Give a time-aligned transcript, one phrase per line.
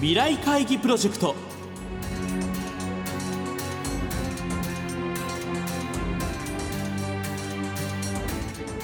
[0.00, 1.34] 未来会議プロジェクト。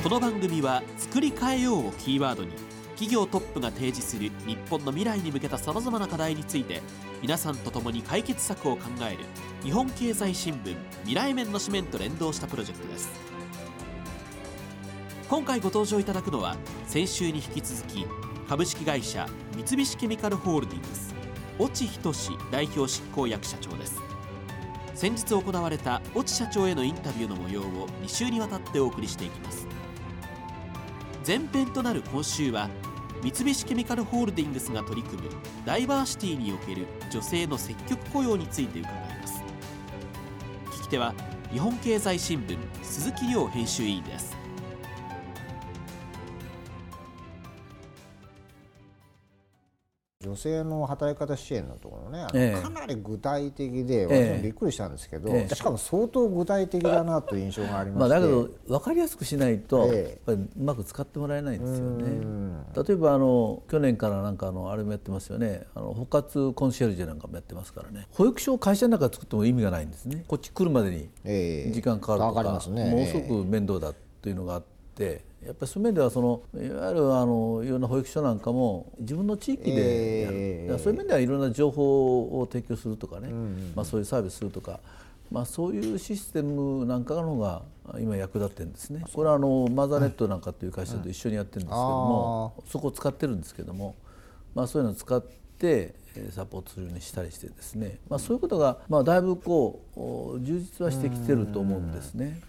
[0.02, 2.50] この番組は「作り変えよう」をキーワードに
[2.96, 6.82] 企業トップが提示する日本の未来に向けたさまざまな課題について
[7.22, 9.20] 皆さんと共に解決策を考える
[9.62, 13.08] 日本経済新聞未来面の紙面と連動したプロジェクトです。
[15.30, 18.04] 今回ご登場いただくのは先週に引き続き
[18.48, 21.14] 株式会社三菱ケミカルホールディングス
[21.58, 24.00] 越智仁代表執行役社長です。
[24.94, 29.66] 先日行われた越智社長へのインタビューの模様を2週にわたってお送りしていきます。
[31.26, 32.70] 前編となる今週は
[33.22, 35.28] 三菱ケミカルホールディングスが取り組む
[35.64, 39.42] ダイバーシティにおける女性の積極雇用について伺います。
[40.70, 41.14] 聞き手は
[41.50, 44.45] 日本経済新聞鈴木亮編集委員です。
[50.36, 52.62] 女性の働き方支援のところね、ええ。
[52.62, 54.06] かなり具体的で、ええ。
[54.06, 55.54] 私もびっくりしたんですけど、ええ。
[55.54, 62.66] しかも相当具体的だなという印象がありままあ、だけど分かりやすくしないと、えやっぱりうまく使ってもらえないんですようねん。
[62.74, 65.66] 例えばあの去年からなんかあのあれもやってますよね。
[65.74, 68.06] あの保活コンシェルジュなんかもやってますからね。
[68.12, 70.24] 保育所を会社の中で作っても意味がないんですね。
[70.28, 71.72] こっち来るまでにええ。
[71.72, 72.90] 時間かかるとかりますね。
[72.90, 74.64] ものすごく面倒だというのがあっ
[74.94, 83.30] てやっぱりそういう面ではそのいわゆるあのいろんな保育所なんかも自分の地域でやる、ええだからそういう面ではいろんな情報を提供するとかね、
[83.74, 84.80] まあ、そういうサービスするとか、
[85.30, 87.62] まあ、そういうシステムなんかの方が
[88.00, 89.04] 今役立ってるんですね。
[89.12, 93.94] これはあのマザーネットなんかという会社と一緒にやってるんですけども、そこを使ってるんですけども、
[94.54, 102.40] まあ、そういうのを使ってえーサポートするようにしたりしてですね、まあ、そういうことが、まあ、だいぶこうお充実はしてきてると思うんですね。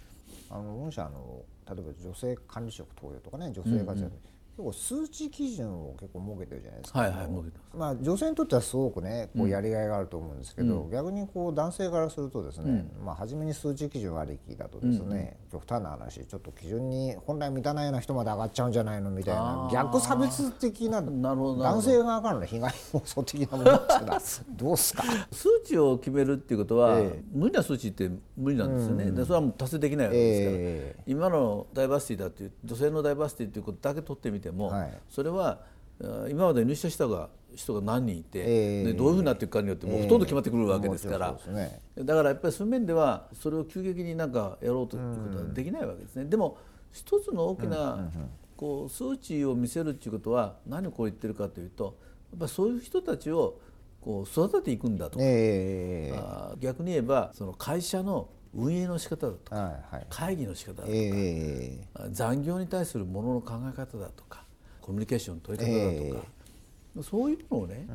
[0.50, 4.12] あの御社あの例えば女性管理職登用とかね女性活躍、
[4.58, 24.22] 結構数値基準を結構設けてるじゃないですか、はいはい設けてまあ、女性にとってはすごくねこうやりがいがあると思うんですけど、逆にこう男性からするとですね、まあ、初めに数値基準ありきだとですね、極端な話ちょっと基準に本来満たないような人まで上がっちゃうんじゃないのみたいな逆差別的な男性側からの被害妄想的なものっていうのは
[24.54, 25.04] どうすか？
[25.32, 27.24] 数値を決めるっていうことは、ええ。
[27.32, 34.94] 無理な数値って無理なんですよね、でそれはもう達成できないわけですから、え今のダイバーシティだっていう女性のダイバーシティということだけ取ってみても、はい。
[35.10, 35.62] それは
[36.04, 38.84] あ今まで入社したが人が何人いて、ええ。
[38.86, 42.06] でどういうふうになっていくかによってもうほとんど決まってくるわけですから、もちろんそうですね。
[42.06, 46.26] だからやっぱりそういう面ではそれを急激になんかやろうということはできないわけですね。
[46.26, 46.58] でも
[46.92, 48.10] 一つの大きな
[48.56, 51.98] こう数値を見せるっていうことは何をこう言ってるかというと
[52.32, 53.60] やっぱりそういう人たちを
[54.02, 60.08] こう育てていくんだと、えー逆に言えばその会社の運営の仕方だとかはいはい。
[60.10, 64.44] 会議の仕方だとか、ええ残業に対するものの考え方だとか
[64.82, 67.88] コミュニケーションの取り方だとか、そういうのをね、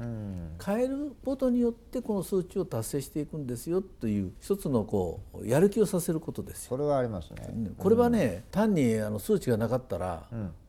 [0.65, 6.77] 変えることによってこの数値を達成していくんですよという一つのこうやる気をさせることですよ。
[6.77, 7.49] それはありますね。
[7.79, 10.29] これはね、単にあの数値がなかったら、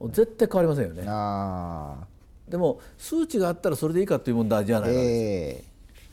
[0.10, 1.04] 絶対変わりませんよね。
[1.08, 2.08] ああ、
[2.50, 5.60] でも数値があったらそれでいいかという問題じゃないわけです。
[5.60, 5.64] え。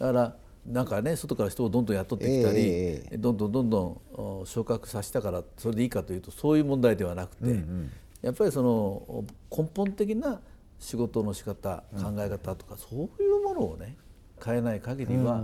[0.00, 0.36] だから
[0.66, 7.64] なんかね外から人をどんどん雇ってきたり、ええどんどんどんどんお昇格させたからそれでいいかというとそういう問題ではなくて、
[8.22, 10.40] やっぱりそのお根本的な
[10.78, 13.96] 仕事の仕方、考え方とかそういうものをね
[14.44, 15.42] 変えない限りは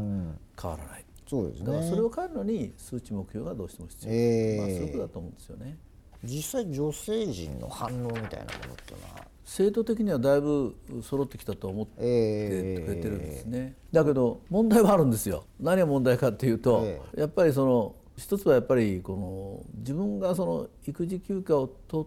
[0.60, 1.00] 変わらない。
[1.00, 1.90] ーそうですだからね。
[1.90, 5.78] それを変えるのに数値目標がどうしても必要、ええまあ、そういうことだと思うんですよね。
[6.24, 15.44] 実際女性陣の反応みたいなものっていうのは、制度的にはだいぶ揃ってきたと思ってえくれてるんですね、だけど問題はあるんですよ。
[15.60, 22.06] 何が問題かっていうと、えやっぱりその一つはやっぱりこの自分がその育児休暇を取っ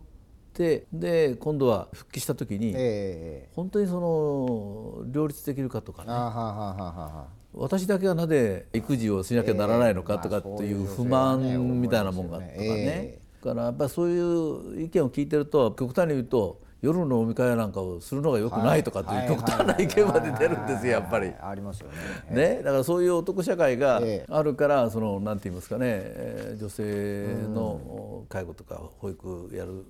[0.53, 7.39] てで今度は復帰した時に、ええ本当にその両立できるかとかね。
[7.53, 21.31] 私だけはなぜ育児をしなきゃならないのかとかっていう不満みたいなもんがとかねからやっぱりそういう意見を聞いてると極端に言うと夜の飲み会なんかをするのがよくないとかっていう極端な意見まで出るんですよやっぱり。
[21.41, 21.89] ありますよ
[22.31, 22.55] ね。
[22.55, 24.25] ね、だからそういう男社会がええ。
[24.29, 29.83] あるからそのなんて言いますかねえー女性の介護とか保育やる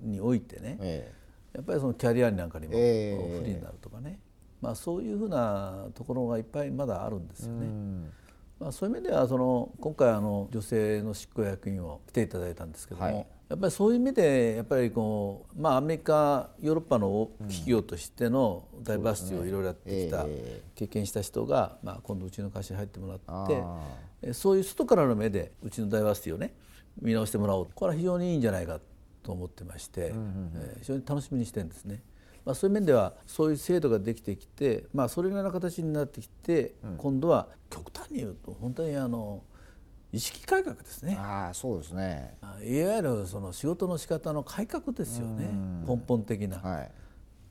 [0.00, 1.12] においてねえ
[1.52, 3.40] やっぱりそのキャリアなんかにも不え。
[3.42, 4.18] え利になるとかね、
[4.62, 7.66] まあ、そういうふうなところがいっぱいまだあるんですよね。
[8.70, 13.26] まあ、そういう意味ではその今回あの女性の執行役員を来ていただいたんですけども、はい。
[13.48, 23.48] やっぱりそういう意味でやっぱりこう、まあ、アメリカヨーロッパの企業としてのダイバーシティをいろいろやってきた、え経験した人が、まあ、今度うちの会社に入ってもらっ
[24.22, 26.54] てそういう外からの目でうちのダイバーシティをね
[27.02, 27.68] 見直してもらおう。
[27.74, 28.78] これは非常にいいんじゃないか
[29.24, 32.04] と思ってまして、えー非常に楽しみにしてるんですね。
[32.50, 39.44] ままあ、そういう面ではそういう制度ができてきて、まあ、それなりの形になってきて、うん、今度は極端に言うと本当にあの
[40.12, 41.16] 意識改革ですね。
[41.16, 42.36] あそうですね。
[42.64, 45.48] いわゆるその仕事の仕方の改革ですよね。
[45.86, 46.58] 根本的な。
[46.58, 46.90] はい、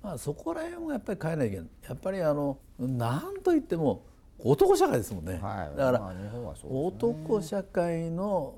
[0.04, 1.69] まあ、そこら辺もやっぱり変えないといけない。
[1.88, 4.04] やっぱりあの何と言っても
[4.40, 5.40] 男社会ですもんね。
[5.42, 6.30] はい、だから、まあね、
[6.63, 8.56] 男社会の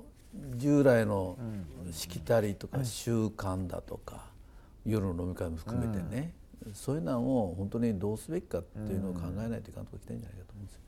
[0.56, 1.38] 従来の
[1.92, 4.31] しきたりとか習慣だとか、
[4.84, 6.34] 夜の飲み会も含めてね、
[6.74, 10.82] そういうのを本当にどうすべきかっていうのを考えないといかんといけないんじゃないかと思うんですよ。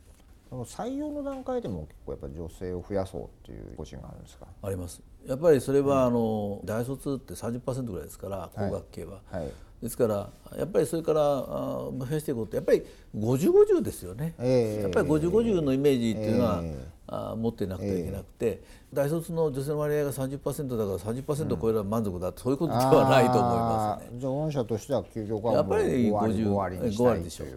[0.87, 4.47] 採用の段階でも結構やっぱ女性を増やそうっていう方針があるんですか？
[4.63, 5.03] あります。
[5.27, 9.41] やっぱりそれはあの、大卒って30%ぐらいですから工学系は、はい。
[9.41, 9.53] はい、
[9.83, 12.83] ですからやっぱりそれから増やしていこうってやっぱり
[13.17, 16.94] 5050ですよね、えー、やっぱり5050のイメージっていうのは、えーあ
[17.37, 18.63] 持ってなくてはいけなくて、
[18.93, 24.21] 大卒の女性の割合が30%だから30%超えれば満足だ、うん、そういうことではないと思いますね。
[24.21, 27.49] じゃあ御社としては究極はやっぱり50 5割にしたいでしょう、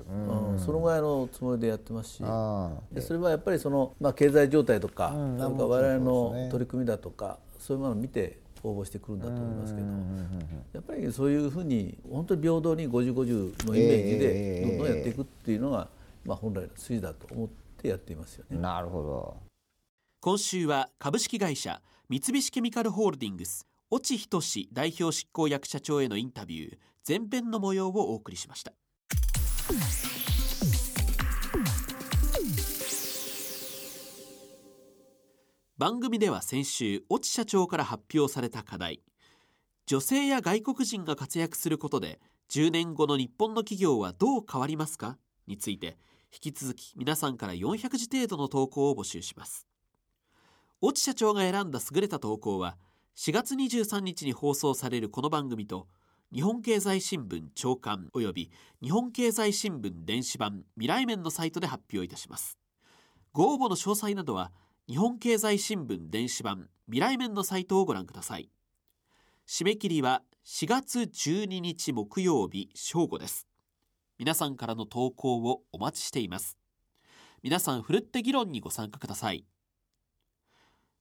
[0.51, 2.23] うん、そのぐらいのつもりでやってますし。
[2.91, 9.87] でそれはやっぱりその、まあ、経済状態とか,、うん、なんか我々の取り組みだとかそういうものを見て応募してくるんだと思いますけど
[10.73, 15.87] やっぱりそういうふうに本当に平等に5050のイメージでどんどんやっていくっていうのが、
[16.25, 17.47] まあ、本来の筋だと思っ
[17.81, 18.57] てやっていますよね。
[18.59, 19.46] なるほど
[20.27, 26.77] 今週は株式会社三菱ケミカルホールディングス越智仁代表執行役社長へのインタビュー
[27.07, 28.73] 前編の模様をお送りしました。
[35.77, 39.01] 番組では先週越智社長から発表された課題。
[39.85, 42.19] 女性や外国人が活躍することで
[42.49, 45.17] 10年後の日本の企業はどう変わりますか？
[45.47, 45.97] について
[46.33, 49.65] 引き続き皆さんから400字程度の投稿を募集します。
[50.79, 52.77] 越智社長が選んだ優れた投稿は
[53.15, 55.87] 4月23日に放送されるこの番組と
[56.31, 58.51] 日本経済新聞長官及び
[58.83, 62.59] 日本経済新聞電子版未来面のサイトで発表いたします。
[63.33, 64.51] ご応募の詳細などは
[64.87, 68.51] 日本経済新聞電子版未来面のサイトをご覧ください。
[69.47, 73.47] 締め切りは4月12日木曜日正午です。
[74.19, 76.59] 皆さんからの投稿をお待ちしています。
[77.41, 79.43] 皆さんふるって議論にご参加ください。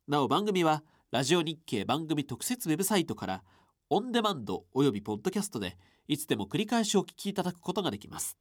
[0.08, 3.42] なお番組はラジオ日経番組特設ウェブサイトから
[3.90, 5.76] オンデマンドおよびポッドキャストで
[6.06, 8.38] いつでも繰り返しお聞きいただくことができます。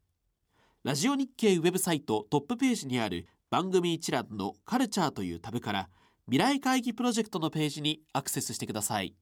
[0.83, 5.89] ラジオ日経ウェブサイトトップページにある番組一覧のカルチャーというタブから
[6.27, 9.15] 未来会議プロジェクトのページにアクセスしてください。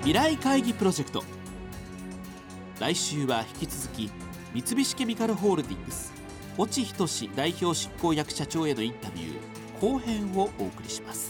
[0.00, 1.39] 未来会議プロジェクト
[2.80, 4.10] 来週は引き続き
[4.54, 6.14] 三菱ケミカルホールディングス
[6.58, 11.29] 越智仁代表執行役社長へのインタビュー後編をお送りします。